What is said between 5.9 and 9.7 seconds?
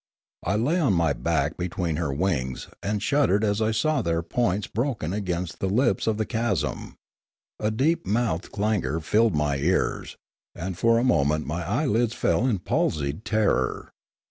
of the chasm. A deep mouthed clangour filled my